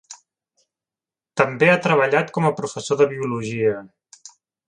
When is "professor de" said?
2.61-3.09